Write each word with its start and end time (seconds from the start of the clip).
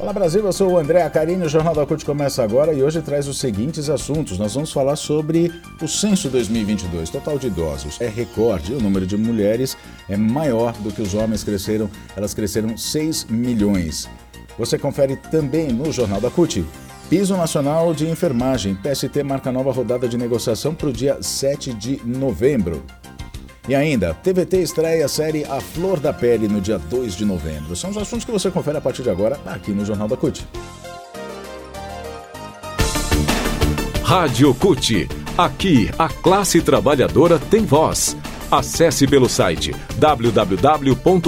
Olá 0.00 0.14
Brasil, 0.14 0.42
eu 0.46 0.52
sou 0.52 0.72
o 0.72 0.78
André 0.78 1.02
Acarini, 1.02 1.44
o 1.44 1.48
Jornal 1.48 1.74
da 1.74 1.84
CUT 1.84 2.06
começa 2.06 2.42
agora 2.42 2.72
e 2.72 2.82
hoje 2.82 3.02
traz 3.02 3.28
os 3.28 3.38
seguintes 3.38 3.90
assuntos. 3.90 4.38
Nós 4.38 4.54
vamos 4.54 4.72
falar 4.72 4.96
sobre 4.96 5.52
o 5.80 5.86
censo 5.86 6.30
2022, 6.30 7.10
total 7.10 7.38
de 7.38 7.48
idosos. 7.48 8.00
É 8.00 8.08
recorde, 8.08 8.72
o 8.72 8.80
número 8.80 9.06
de 9.06 9.18
mulheres 9.18 9.76
é 10.08 10.16
maior 10.16 10.72
do 10.78 10.90
que 10.90 11.02
os 11.02 11.12
homens 11.12 11.44
cresceram, 11.44 11.90
elas 12.16 12.32
cresceram 12.32 12.78
6 12.78 13.26
milhões. 13.26 14.08
Você 14.58 14.78
confere 14.78 15.16
também 15.16 15.68
no 15.68 15.92
Jornal 15.92 16.18
da 16.18 16.30
CUT. 16.30 16.64
Piso 17.10 17.36
Nacional 17.36 17.92
de 17.92 18.08
Enfermagem, 18.08 18.76
PST 18.76 19.22
marca 19.22 19.52
nova 19.52 19.70
rodada 19.70 20.08
de 20.08 20.16
negociação 20.16 20.74
para 20.74 20.88
o 20.88 20.92
dia 20.92 21.22
7 21.22 21.74
de 21.74 22.00
novembro. 22.06 22.82
E 23.68 23.74
ainda, 23.74 24.14
TVT 24.14 24.62
estreia 24.62 25.04
a 25.04 25.08
série 25.08 25.44
A 25.44 25.60
Flor 25.60 26.00
da 26.00 26.12
Pele 26.12 26.48
no 26.48 26.60
dia 26.60 26.78
2 26.78 27.14
de 27.14 27.24
novembro. 27.24 27.76
São 27.76 27.90
os 27.90 27.96
assuntos 27.96 28.24
que 28.24 28.32
você 28.32 28.50
confere 28.50 28.78
a 28.78 28.80
partir 28.80 29.02
de 29.02 29.10
agora 29.10 29.38
aqui 29.46 29.70
no 29.70 29.84
Jornal 29.84 30.08
da 30.08 30.16
CUT. 30.16 30.46
Rádio 34.02 34.52
CUT. 34.54 35.08
Aqui, 35.38 35.88
a 35.98 36.08
classe 36.08 36.60
trabalhadora 36.60 37.38
tem 37.38 37.64
voz. 37.64 38.16
Acesse 38.50 39.06
pelo 39.06 39.28
site 39.28 39.72
www.cut.org.br. 39.96 41.20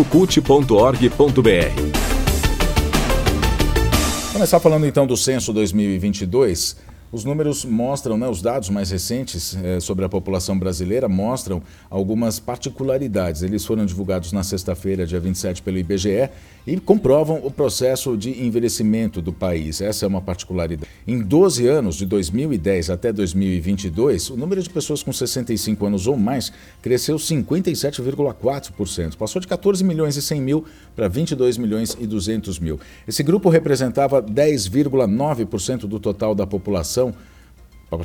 Começar 4.33 4.59
falando 4.59 4.87
então 4.87 5.07
do 5.07 5.17
censo 5.17 5.53
2022. 5.53 6.77
Os 7.13 7.25
números 7.25 7.65
mostram, 7.67 8.17
né, 8.17 8.27
os 8.27 8.41
dados 8.41 8.71
mais 8.71 8.91
recentes 8.91 9.55
eh, 9.63 9.79
sobre 9.81 10.03
a 10.03 10.09
população 10.09 10.59
brasileira 10.59 11.11
mostram 11.11 11.63
algumas 11.91 12.41
particularidades. 12.41 13.43
Eles 13.43 13.67
foram 13.67 13.85
divulgados 13.85 14.33
na 14.33 14.43
sexta-feira, 14.43 15.07
dia 15.07 15.21
27, 15.21 15.61
pelo 15.61 15.77
IBGE 15.77 16.31
e 16.67 16.81
comprovam 16.81 17.39
o 17.45 17.51
processo 17.51 18.17
de 18.17 18.43
envelhecimento 18.43 19.21
do 19.21 19.31
país. 19.31 19.83
Essa 19.83 20.07
é 20.07 20.09
uma 20.09 20.23
particularidade. 20.23 20.91
Em 21.07 21.21
12 21.21 21.67
anos, 21.67 21.97
de 21.97 22.07
2010 22.07 22.89
até 22.89 23.13
2022, 23.13 24.31
o 24.31 24.37
número 24.39 24.63
de 24.63 24.71
pessoas 24.71 25.03
com 25.03 25.13
65 25.13 25.85
anos 25.85 26.07
ou 26.07 26.17
mais 26.17 26.51
cresceu 26.81 27.17
57,4%. 27.17 29.17
Passou 29.17 29.39
de 29.39 29.49
14 29.49 29.85
milhões 29.85 30.17
e 30.17 30.23
100 30.23 30.41
mil 30.41 30.65
para 30.97 31.09
22 31.09 31.59
milhões 31.59 31.95
e 32.01 32.07
200 32.07 32.59
mil. 32.59 32.81
Esse 33.07 33.23
grupo 33.23 33.51
representava 33.51 34.23
10,9% 34.23 35.81
do 35.81 36.01
total 36.01 36.35
da 36.35 36.47
população 36.47 37.02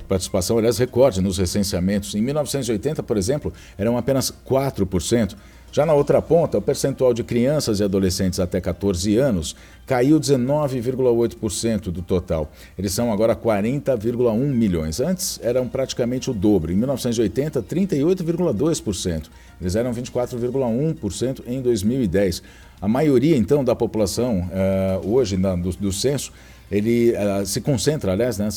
participação, 0.08 0.58
aliás, 0.58 0.78
recorde 0.78 1.22
nos 1.22 1.38
recenseamentos. 1.38 2.16
Em 2.16 2.22
1980, 2.22 3.04
por 3.04 3.18
exemplo, 3.18 3.54
eram 3.78 3.98
apenas 3.98 4.32
4%. 4.46 5.36
Já 5.72 5.86
na 5.86 5.94
outra 5.94 6.22
ponta, 6.22 6.58
o 6.58 6.62
percentual 6.62 7.14
de 7.14 7.24
crianças 7.24 7.80
e 7.80 7.84
adolescentes 7.84 8.40
até 8.40 8.60
14 8.60 9.18
anos 9.18 9.56
caiu 9.86 10.20
19,8% 10.20 11.92
do 11.92 12.02
total. 12.02 12.52
Eles 12.78 12.94
são 12.94 13.12
agora 13.12 13.36
40,1 13.36 14.36
milhões. 14.38 15.00
Antes 15.00 15.40
eram 15.44 15.68
praticamente 15.68 16.32
o 16.32 16.34
dobro. 16.34 16.72
Em 16.72 16.76
1980, 16.76 17.62
38,2%. 17.62 19.24
Eles 19.60 19.76
eram 19.76 19.94
24,1% 19.94 21.44
em 21.46 21.62
2010. 21.62 22.42
A 22.82 22.88
maioria, 22.88 23.36
então, 23.36 23.64
da 23.64 23.76
população 23.76 24.50
uh, 24.50 25.08
hoje 25.08 25.36
na, 25.36 25.56
do, 25.56 25.70
do 25.72 25.92
censo 25.92 26.32
ele 26.72 27.12
uh, 27.12 27.46
se 27.46 27.62
concentra, 27.62 28.12
aliás, 28.12 28.38
né, 28.38 28.50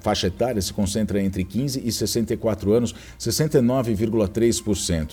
faixa 0.00 0.26
etária, 0.28 0.60
se 0.60 0.72
concentra 0.72 1.20
entre 1.22 1.44
15 1.44 1.82
e 1.84 1.92
64 1.92 2.72
anos, 2.72 2.94
69,3%. 3.18 5.10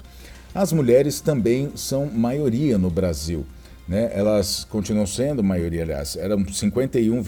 As 0.53 0.72
mulheres 0.73 1.19
também 1.22 1.72
são 1.75 2.05
maioria 2.07 2.78
no 2.78 2.89
Brasil. 2.89 3.45
Né? 3.88 4.11
Elas 4.13 4.66
continuam 4.69 5.07
sendo 5.07 5.44
maioria, 5.44 5.83
aliás, 5.83 6.16
eram 6.16 6.47
51, 6.47 7.23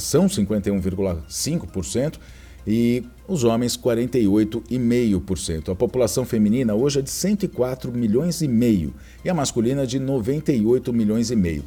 são 0.00 0.26
51,5% 0.26 2.18
e 2.66 3.04
os 3.26 3.44
homens 3.44 3.76
48,5%. 3.76 5.70
A 5.70 5.74
população 5.74 6.24
feminina 6.24 6.74
hoje 6.74 6.98
é 7.00 7.02
de 7.02 7.10
104 7.10 7.92
milhões 7.92 8.40
e 8.40 8.48
meio 8.48 8.94
e 9.24 9.30
a 9.30 9.34
masculina 9.34 9.86
de 9.86 9.98
98 9.98 10.92
milhões 10.92 11.30
e 11.30 11.36
meio. 11.36 11.62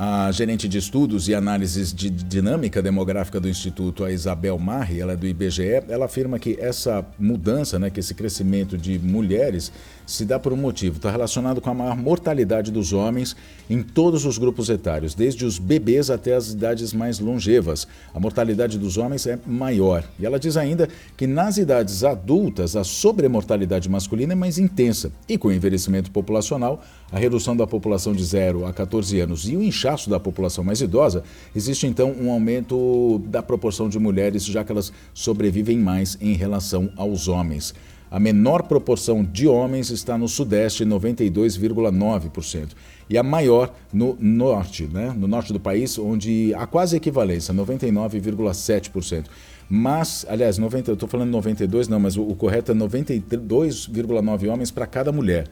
A 0.00 0.30
gerente 0.30 0.68
de 0.68 0.78
estudos 0.78 1.26
e 1.26 1.34
análises 1.34 1.92
de 1.92 2.08
dinâmica 2.08 2.80
demográfica 2.80 3.40
do 3.40 3.48
Instituto, 3.48 4.04
a 4.04 4.12
Isabel 4.12 4.56
Marri, 4.56 5.00
ela 5.00 5.14
é 5.14 5.16
do 5.16 5.26
IBGE, 5.26 5.82
ela 5.88 6.04
afirma 6.04 6.38
que 6.38 6.56
essa 6.60 7.04
mudança, 7.18 7.80
né, 7.80 7.90
que 7.90 7.98
esse 7.98 8.14
crescimento 8.14 8.78
de 8.78 8.96
mulheres 8.96 9.72
se 10.06 10.24
dá 10.24 10.38
por 10.38 10.52
um 10.52 10.56
motivo, 10.56 10.98
está 10.98 11.10
relacionado 11.10 11.60
com 11.60 11.68
a 11.68 11.74
maior 11.74 11.96
mortalidade 11.96 12.70
dos 12.70 12.92
homens 12.92 13.34
em 13.68 13.82
todos 13.82 14.24
os 14.24 14.38
grupos 14.38 14.70
etários, 14.70 15.16
desde 15.16 15.44
os 15.44 15.58
bebês 15.58 16.10
até 16.10 16.36
as 16.36 16.52
idades 16.52 16.92
mais 16.92 17.18
longevas. 17.18 17.88
A 18.14 18.20
mortalidade 18.20 18.78
dos 18.78 18.96
homens 18.98 19.26
é 19.26 19.36
maior. 19.44 20.04
E 20.16 20.24
ela 20.24 20.38
diz 20.38 20.56
ainda 20.56 20.88
que 21.16 21.26
nas 21.26 21.58
idades 21.58 22.04
adultas 22.04 22.76
a 22.76 22.84
sobremortalidade 22.84 23.88
masculina 23.88 24.32
é 24.32 24.36
mais 24.36 24.58
intensa. 24.58 25.10
E 25.28 25.36
com 25.36 25.48
o 25.48 25.52
envelhecimento 25.52 26.10
populacional, 26.12 26.82
a 27.10 27.18
redução 27.18 27.56
da 27.56 27.66
população 27.66 28.12
de 28.14 28.24
0 28.24 28.64
a 28.64 28.72
14 28.72 29.18
anos 29.20 29.48
e 29.48 29.56
o 29.56 29.62
inchaço 29.62 29.87
da 30.08 30.20
população 30.20 30.64
mais 30.64 30.80
idosa, 30.80 31.22
existe 31.54 31.86
então 31.86 32.12
um 32.12 32.30
aumento 32.30 33.20
da 33.26 33.42
proporção 33.42 33.88
de 33.88 33.98
mulheres, 33.98 34.44
já 34.44 34.64
que 34.64 34.72
elas 34.72 34.92
sobrevivem 35.14 35.78
mais 35.78 36.18
em 36.20 36.34
relação 36.34 36.90
aos 36.96 37.28
homens. 37.28 37.74
A 38.10 38.18
menor 38.18 38.62
proporção 38.62 39.22
de 39.22 39.46
homens 39.46 39.90
está 39.90 40.16
no 40.16 40.28
Sudeste, 40.28 40.84
92,9%. 40.84 42.68
E 43.10 43.18
a 43.18 43.22
maior 43.22 43.74
no 43.92 44.16
Norte, 44.18 44.84
né? 44.84 45.14
no 45.16 45.28
Norte 45.28 45.52
do 45.52 45.60
país, 45.60 45.98
onde 45.98 46.54
há 46.54 46.66
quase 46.66 46.96
equivalência, 46.96 47.52
99,7%. 47.52 49.26
Mas, 49.68 50.24
aliás, 50.28 50.56
90, 50.56 50.90
eu 50.90 50.94
estou 50.94 51.08
falando 51.08 51.30
92, 51.30 51.88
não, 51.88 52.00
mas 52.00 52.16
o, 52.16 52.22
o 52.22 52.34
correto 52.34 52.72
é 52.72 52.74
92,9 52.74 54.50
homens 54.50 54.70
para 54.70 54.86
cada 54.86 55.12
mulher. 55.12 55.46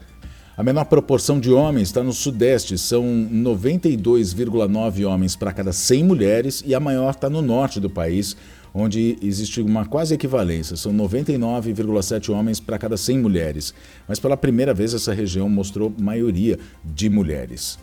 A 0.57 0.63
menor 0.63 0.85
proporção 0.85 1.39
de 1.39 1.53
homens 1.53 1.89
está 1.89 2.01
no 2.01 2.11
Sudeste, 2.11 2.79
são 2.79 3.03
92,9 3.03 5.07
homens 5.07 5.35
para 5.35 5.53
cada 5.53 5.71
100 5.71 6.03
mulheres, 6.03 6.63
e 6.65 6.73
a 6.73 6.79
maior 6.79 7.11
está 7.11 7.29
no 7.29 7.43
Norte 7.43 7.79
do 7.79 7.91
país, 7.91 8.35
onde 8.73 9.19
existe 9.21 9.61
uma 9.61 9.85
quase 9.85 10.15
equivalência, 10.15 10.75
são 10.75 10.91
99,7 10.91 12.33
homens 12.33 12.59
para 12.59 12.79
cada 12.79 12.97
100 12.97 13.19
mulheres. 13.19 13.71
Mas 14.07 14.19
pela 14.19 14.35
primeira 14.35 14.73
vez 14.73 14.95
essa 14.95 15.13
região 15.13 15.47
mostrou 15.47 15.93
maioria 15.95 16.57
de 16.83 17.07
mulheres. 17.07 17.77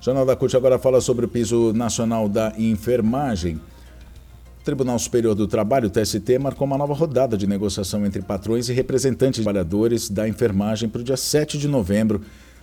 Jornal 0.00 0.26
da 0.26 0.34
CUT 0.34 0.56
agora 0.56 0.76
fala 0.76 1.00
sobre 1.00 1.24
o 1.24 1.28
piso 1.28 1.72
nacional 1.72 2.28
da 2.28 2.52
enfermagem. 2.58 3.60
Tribunal 4.64 4.98
Superior 4.98 5.34
do 5.34 5.46
Trabalho, 5.46 5.90
TST, 5.90 6.38
marcou 6.38 6.66
uma 6.66 6.78
nova 6.78 6.94
rodada 6.94 7.36
de 7.36 7.46
negociação 7.46 8.06
entre 8.06 8.22
patrões 8.22 8.70
e 8.70 8.72
representantes 8.72 9.40
de 9.40 9.44
trabalhadores 9.44 10.08
da 10.08 10.26
enfermagem 10.26 10.88
para 10.88 11.02
o 11.02 11.04
dia 11.04 11.18
7 11.18 11.58
de 11.58 11.68
novembro 11.68 12.22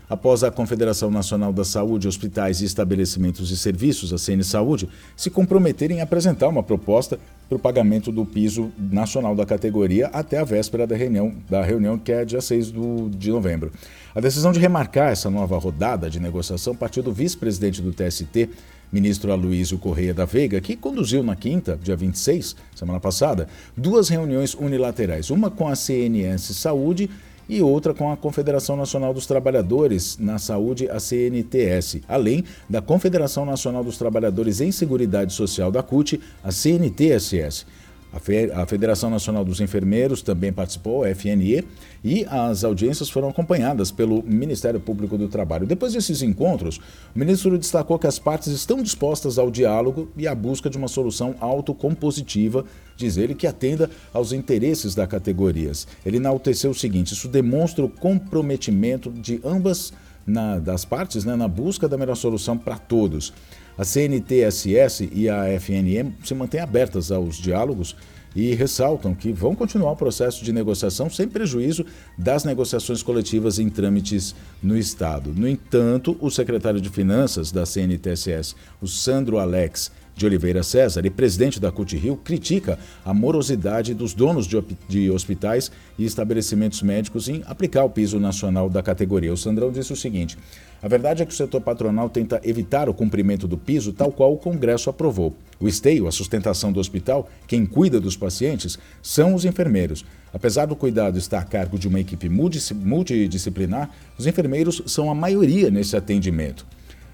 após 0.10 0.44
a 0.44 0.50
Confederação 0.50 1.12
Nacional 1.12 1.54
da 1.54 1.64
Saúde, 1.64 2.08
Hospitais 2.08 2.60
e 2.60 2.66
Estabelecimentos 2.66 3.52
e 3.52 3.56
Serviços, 3.56 4.12
a 4.12 4.18
CN 4.18 4.44
Saúde, 4.44 4.90
se 5.16 5.30
comprometerem 5.30 6.02
a 6.02 6.04
apresentar 6.04 6.48
uma 6.50 6.64
proposta 6.64 7.20
para 7.48 7.56
o 7.56 7.60
pagamento 7.60 8.12
do 8.12 8.26
piso 8.26 8.72
nacional 8.78 9.36
da 9.36 9.46
categoria 9.46 10.08
até 10.08 10.40
a 10.40 10.44
véspera 10.44 10.88
da 10.88 10.96
reunião, 10.96 11.34
da 11.48 11.64
reunião 11.64 12.00
que 12.00 12.12
é 12.12 12.26
dia 12.26 12.42
6 12.42 12.72
do, 12.72 13.10
de 13.10 13.30
novembro. 13.30 13.72
A 14.16 14.20
decisão 14.20 14.52
de 14.52 14.60
remarcar 14.60 15.12
essa 15.12 15.30
nova 15.30 15.58
rodada 15.58 16.10
de 16.10 16.20
negociação 16.20 16.76
partiu 16.76 17.04
do 17.04 17.14
vice-presidente 17.14 17.82
do 17.82 17.94
TST, 17.94 18.50
ministro 18.92 19.32
Aloysio 19.32 19.78
Correia 19.78 20.14
da 20.14 20.26
Veiga, 20.26 20.60
que 20.60 20.76
conduziu 20.76 21.24
na 21.24 21.36
quinta, 21.36 21.80
dia 21.82 21.96
26, 21.96 22.56
semana 22.76 23.00
passada, 23.00 23.48
duas 23.76 24.10
reuniões 24.10 24.54
unilaterais, 24.54 25.30
uma 25.30 25.50
com 25.50 25.68
a 25.68 25.76
CNS 25.76 26.54
Saúde 26.56 27.10
e 27.48 27.62
outra 27.62 27.94
com 27.94 28.12
a 28.12 28.18
Confederação 28.18 28.78
Nacional 28.78 29.14
dos 29.14 29.26
Trabalhadores 29.26 30.18
na 30.18 30.38
Saúde, 30.38 30.90
a 30.90 31.00
CNTS, 31.00 32.02
além 32.08 32.46
da 32.70 32.82
Confederação 32.82 33.46
Nacional 33.46 33.84
dos 33.84 33.98
Trabalhadores 33.98 34.62
em 34.62 34.72
Seguridade 34.72 35.34
Social 35.34 35.72
da 35.72 35.84
CUT, 35.84 36.20
a 36.44 36.52
CNTSS. 36.52 37.66
A 38.14 38.66
Federação 38.66 39.10
Nacional 39.10 39.46
dos 39.46 39.62
Enfermeiros 39.62 40.22
também 40.22 40.52
participou, 40.52 41.06
a 41.06 41.16
FNE, 41.16 41.64
e 42.04 42.26
as 42.26 42.64
audiências 42.64 43.10
foram 43.10 43.30
acompanhadas 43.30 43.90
pelo 43.90 44.22
Ministério 44.24 44.82
Público 44.82 45.18
do 45.18 45.30
Trabalho. 45.30 45.66
Depois 45.66 45.94
desses 45.94 46.22
encontros, 46.22 46.78
o 47.16 47.20
ministro 47.20 47.58
destacou 47.58 47.98
que 47.98 48.08
as 48.08 48.20
partes 48.20 48.48
estão 48.48 48.84
dispostas 48.84 49.38
ao 49.38 49.50
diálogo 49.50 50.10
e 50.18 50.28
à 50.28 50.36
busca 50.36 50.70
de 50.70 50.78
uma 50.78 50.90
solução 50.90 51.36
autocompositiva, 51.40 52.66
diz 52.98 53.16
ele, 53.16 53.34
que 53.34 53.48
atenda 53.48 53.90
aos 54.14 54.34
interesses 54.34 54.94
das 54.94 55.08
categorias. 55.08 55.88
Ele 56.06 56.18
enalteceu 56.18 56.72
o 56.72 56.76
seguinte: 56.76 57.14
isso 57.14 57.30
demonstra 57.30 57.86
o 57.86 57.90
comprometimento 57.90 59.10
de 59.10 59.40
ambas 59.44 59.94
na, 60.26 60.60
das 60.60 60.86
partes 60.86 61.26
né, 61.26 61.36
na 61.36 61.48
busca 61.48 61.88
da 61.88 61.98
melhor 61.98 62.16
solução 62.16 62.58
para 62.58 62.78
todos. 62.78 63.34
A 63.78 63.84
CNTSS 63.84 65.10
e 65.12 65.30
a 65.30 65.46
FNM 65.60 66.14
se 66.24 66.34
mantêm 66.34 66.60
abertas 66.60 67.12
aos 67.12 67.38
diálogos 67.38 67.96
e 68.36 68.54
ressaltam 68.54 69.14
que 69.14 69.32
vão 69.32 69.56
continuar 69.56 69.92
o 69.92 69.96
processo 69.96 70.44
de 70.44 70.54
negociação 70.54 71.10
sem 71.10 71.28
prejuízo 71.28 71.86
das 72.18 72.44
negociações 72.44 73.04
coletivas 73.04 73.60
em 73.60 73.70
trâmites 73.70 74.36
no 74.62 74.78
Estado. 74.78 75.34
No 75.36 75.48
entanto, 75.48 76.18
o 76.20 76.30
secretário 76.30 76.80
de 76.80 76.90
Finanças 76.90 77.52
da 77.52 77.66
CNTSS, 77.66 78.56
o 78.82 78.88
Sandro 78.88 79.38
Alex 79.38 79.92
de 80.16 80.26
Oliveira 80.26 80.64
César 80.64 81.06
e 81.06 81.10
presidente 81.10 81.60
da 81.60 81.72
CUT 81.72 81.98
Rio, 81.98 82.18
critica 82.18 82.78
a 83.04 83.14
morosidade 83.14 83.94
dos 83.94 84.14
donos 84.14 84.48
de 84.88 85.10
hospitais 85.10 85.72
e 85.98 86.06
estabelecimentos 86.06 86.82
médicos 86.82 87.28
em 87.28 87.44
aplicar 87.46 87.84
o 87.84 87.90
piso 87.90 88.20
nacional 88.20 88.70
da 88.70 88.84
categoria. 88.84 89.34
O 89.34 89.38
Sandrão 89.38 89.72
disse 89.72 89.94
o 89.94 89.96
seguinte: 89.96 90.38
a 90.82 90.88
verdade 90.88 91.22
é 91.22 91.26
que 91.26 91.34
o 91.34 91.36
setor 91.36 91.62
patronal 91.62 92.10
tenta 92.10 92.42
evitar 92.44 92.90
o 92.90 92.94
cumprimento 92.94 93.48
do 93.48 93.58
piso, 93.58 93.94
tal 93.94 94.12
qual 94.12 94.34
o 94.34 94.38
Congresso 94.38 94.90
aprovou. 94.90 95.36
O 95.60 95.68
esteio, 95.68 96.08
a 96.08 96.12
sustentação 96.12 96.72
do 96.72 96.80
hospital, 96.80 97.30
quem 97.48 97.68
cuida 97.68 98.00
dos 98.00 98.18
pacientes, 98.18 98.80
são 99.02 99.36
os 99.36 99.46
enfermeiros. 99.46 100.04
Apesar 100.34 100.66
do 100.66 100.76
cuidado 100.76 101.20
estar 101.20 101.40
a 101.40 101.44
cargo 101.44 101.78
de 101.78 101.88
uma 101.88 102.00
equipe 102.00 102.28
multidisciplinar, 102.30 103.92
os 104.18 104.26
enfermeiros 104.26 104.82
são 104.88 105.12
a 105.12 105.16
maioria 105.16 105.70
nesse 105.70 105.96
atendimento. 105.96 106.66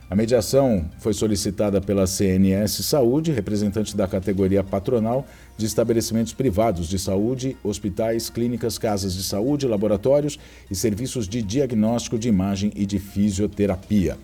A 0.09 0.15
mediação 0.15 0.85
foi 0.99 1.13
solicitada 1.13 1.81
pela 1.81 2.07
CNS 2.07 2.81
Saúde, 2.85 3.33
representante 3.33 3.95
da 3.95 4.07
categoria 4.07 4.63
patronal 4.63 5.25
de 5.57 5.65
estabelecimentos 5.65 6.31
privados 6.31 6.87
de 6.87 6.97
saúde, 6.97 7.57
hospitais, 7.61 8.29
clínicas, 8.29 8.77
casas 8.77 9.13
de 9.13 9.23
saúde, 9.23 9.67
laboratórios 9.67 10.39
e 10.71 10.75
serviços 10.75 11.27
de 11.27 11.41
diagnóstico 11.41 12.17
de 12.17 12.29
imagem 12.29 12.71
e 12.73 12.85
de 12.85 12.99
fisioterapia. 12.99 14.17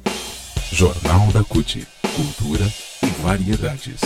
Jornal 0.72 1.28
da 1.34 1.44
CUT. 1.44 1.86
Cultura 2.16 2.66
e 3.04 3.22
variedades. 3.22 4.00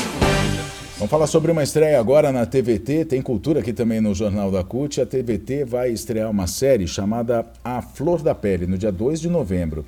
Vamos 0.97 1.12
falar 1.12 1.27
sobre 1.27 1.51
uma 1.51 1.62
estreia 1.62 2.00
agora 2.00 2.31
na 2.31 2.44
TVT. 2.47 3.06
Tem 3.06 3.21
cultura 3.21 3.59
aqui 3.59 3.71
também 3.71 4.01
no 4.01 4.15
Jornal 4.15 4.50
da 4.50 4.63
CUT. 4.63 5.00
A 5.00 5.06
TVT 5.06 5.63
vai 5.63 5.91
estrear 5.91 6.31
uma 6.31 6.47
série 6.47 6.88
chamada 6.88 7.45
A 7.63 7.83
Flor 7.83 8.23
da 8.23 8.33
Pele, 8.33 8.65
no 8.65 8.80
dia 8.80 8.91
2 8.91 9.21
de 9.21 9.30
novembro. 9.30 9.85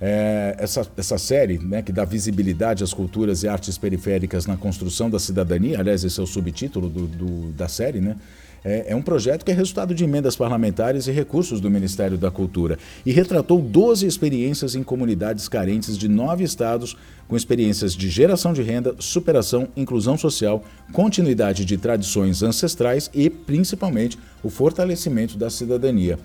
É, 0.00 0.56
essa, 0.58 0.86
essa 0.96 1.18
série, 1.18 1.58
né, 1.58 1.82
que 1.82 1.92
dá 1.92 2.06
visibilidade 2.06 2.82
às 2.82 2.94
culturas 2.94 3.42
e 3.42 3.48
artes 3.48 3.76
periféricas 3.76 4.46
na 4.46 4.56
construção 4.56 5.10
da 5.10 5.18
cidadania, 5.18 5.78
aliás, 5.78 6.02
esse 6.04 6.18
é 6.18 6.22
o 6.22 6.26
subtítulo 6.26 6.88
do, 6.88 7.06
do, 7.06 7.52
da 7.52 7.68
série, 7.68 8.00
né? 8.00 8.16
É, 8.62 8.92
é, 8.92 8.96
um 8.96 9.00
projeto 9.00 9.44
que 9.44 9.50
é 9.50 9.54
resultado 9.54 9.94
de 9.94 10.04
emendas 10.04 10.36
parlamentares 10.36 11.06
e 11.06 11.10
recursos 11.10 11.60
do 11.60 11.70
Ministério 11.70 12.18
da 12.18 12.30
Cultura 12.30 12.78
e 13.06 13.10
retratou 13.10 13.60
12 13.60 14.06
experiências 14.06 14.74
em 14.74 14.82
comunidades 14.82 15.48
carentes 15.48 15.96
de 15.96 16.08
nove 16.08 16.44
estados, 16.44 16.96
com 17.26 17.36
experiências 17.36 17.94
de 17.94 18.10
geração 18.10 18.52
de 18.52 18.62
renda, 18.62 18.94
superação, 18.98 19.68
inclusão 19.74 20.18
social, 20.18 20.62
continuidade 20.92 21.64
de 21.64 21.78
tradições 21.78 22.42
ancestrais 22.42 23.10
e, 23.14 23.30
principalmente, 23.30 24.18
o 24.42 24.50
fortalecimento 24.50 25.38
da 25.38 25.48
cidadania. 25.48 26.18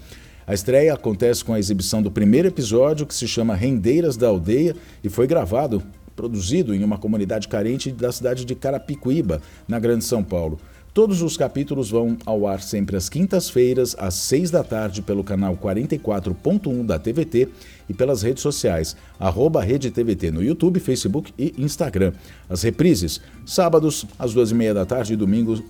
A 0.48 0.54
estreia 0.54 0.94
acontece 0.94 1.44
com 1.44 1.54
a 1.54 1.60
exibição 1.60 2.04
do 2.04 2.12
primeiro 2.12 2.48
episódio, 2.48 3.08
que 3.08 3.16
se 3.16 3.28
chama 3.28 3.56
Rendeiras 3.56 4.16
da 4.16 4.28
Aldeia, 4.28 4.76
e 5.04 5.10
foi 5.10 5.26
gravado, 5.26 5.82
produzido 6.16 6.74
em 6.74 6.84
uma 6.84 7.00
comunidade 7.00 7.48
carente 7.48 7.92
da 7.92 8.12
cidade 8.12 8.46
de 8.46 8.54
Carapicuíba, 8.54 9.42
na 9.68 9.80
Grande 9.80 10.04
São 10.04 10.24
Paulo. 10.24 10.60
Todos 10.94 11.22
os 11.22 11.36
capítulos 11.36 11.90
vão 11.90 12.16
ao 12.26 12.48
ar 12.48 12.62
sempre 12.62 12.96
às 12.96 13.10
quintas-feiras, 13.10 13.96
às 14.00 14.14
seis 14.14 14.50
da 14.52 14.64
tarde, 14.64 15.02
pelo 15.02 15.24
canal 15.24 15.58
44.1 15.58 16.86
da 16.86 16.98
TVT 16.98 17.50
e 17.90 17.94
pelas 17.94 18.22
redes 18.22 18.44
sociais, 18.44 18.96
arroba 19.20 19.62
Rede 19.62 19.92
TVT 19.92 20.32
no 20.32 20.44
YouTube, 20.44 20.80
Facebook 20.80 21.34
e 21.38 21.54
Instagram. 21.58 22.14
As 22.48 22.62
reprises, 22.62 23.20
sábados 23.46 24.06
às 24.18 24.34
duas 24.34 24.52
e 24.52 24.56
meia 24.56 24.74
da 24.76 24.86
tarde 24.86 25.14
e 25.14 25.16
domingos, 25.18 25.60
uh, 25.60 25.64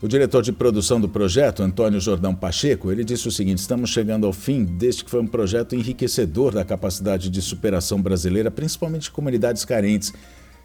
O 0.00 0.06
diretor 0.08 0.42
de 0.42 0.52
produção 0.52 1.00
do 1.00 1.08
projeto, 1.08 1.62
Antônio 1.62 2.00
Jordão 2.00 2.34
Pacheco, 2.34 2.90
ele 2.90 3.04
disse 3.04 3.28
o 3.28 3.30
seguinte: 3.30 3.58
estamos 3.58 3.90
chegando 3.90 4.26
ao 4.26 4.32
fim 4.32 4.64
deste 4.64 5.04
que 5.04 5.10
foi 5.10 5.20
um 5.20 5.26
projeto 5.26 5.76
enriquecedor 5.76 6.52
da 6.52 6.64
capacidade 6.64 7.30
de 7.30 7.42
superação 7.42 8.02
brasileira, 8.02 8.50
principalmente 8.50 9.02
de 9.02 9.12
comunidades 9.12 9.64
carentes 9.64 10.12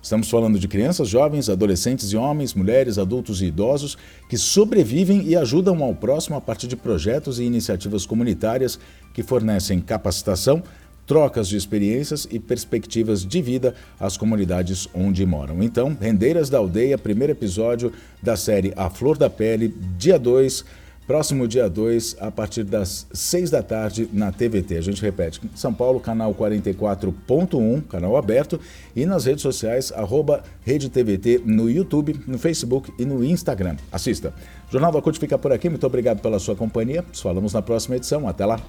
Estamos 0.01 0.29
falando 0.29 0.59
de 0.59 0.67
crianças, 0.67 1.09
jovens, 1.09 1.49
adolescentes 1.49 2.11
e 2.11 2.17
homens, 2.17 2.53
mulheres, 2.53 2.97
adultos 2.97 3.41
e 3.41 3.45
idosos 3.45 3.97
que 4.29 4.38
sobrevivem 4.38 5.23
e 5.23 5.35
ajudam 5.35 5.83
ao 5.83 5.94
próximo 5.94 6.35
a 6.35 6.41
partir 6.41 6.67
de 6.67 6.75
projetos 6.75 7.39
e 7.39 7.44
iniciativas 7.44 8.05
comunitárias 8.05 8.79
que 9.13 9.23
fornecem 9.23 9.81
capacitação, 9.81 10.63
trocas 11.05 11.47
de 11.47 11.57
experiências 11.57 12.27
e 12.29 12.38
perspectivas 12.39 13.25
de 13.25 13.41
vida 13.41 13.73
às 13.99 14.17
comunidades 14.17 14.88
onde 14.94 15.25
moram. 15.25 15.63
Então, 15.63 15.97
Rendeiras 15.99 16.49
da 16.49 16.57
Aldeia, 16.57 16.97
primeiro 16.97 17.33
episódio 17.33 17.91
da 18.21 18.35
série 18.35 18.73
A 18.75 18.89
Flor 18.89 19.17
da 19.17 19.29
Pele, 19.29 19.73
dia 19.97 20.19
2 20.19 20.87
Próximo 21.07 21.48
dia 21.48 21.69
2, 21.69 22.18
a 22.19 22.30
partir 22.30 22.65
das 22.65 23.07
6 23.13 23.50
da 23.50 23.63
tarde, 23.63 24.09
na 24.12 24.30
TVT. 24.30 24.77
A 24.77 24.81
gente 24.81 25.01
repete, 25.01 25.39
São 25.56 25.74
Paulo, 25.74 26.01
canal 26.01 26.36
44.1, 26.36 27.88
canal 27.88 28.18
aberto, 28.18 28.59
e 28.94 29.06
nas 29.06 29.24
redes 29.24 29.42
sociais, 29.42 29.94
arroba 29.94 30.44
Rede 30.65 30.89
TVT, 30.89 31.44
no 31.45 31.69
YouTube, 31.69 32.19
no 32.27 32.38
Facebook 32.38 32.92
e 33.00 33.06
no 33.06 33.24
Instagram. 33.24 33.77
Assista. 33.89 34.33
Jornal 34.69 34.92
da 34.92 35.01
CUT 35.01 35.18
fica 35.18 35.38
por 35.38 35.54
aqui, 35.54 35.69
muito 35.69 35.88
obrigado 35.88 36.19
pela 36.19 36.39
sua 36.39 36.57
companhia. 36.57 37.06
Nos 37.07 37.21
falamos 37.21 37.54
na 37.54 37.62
próxima 37.62 37.95
edição. 37.95 38.27
Até 38.27 38.45
lá. 38.45 38.59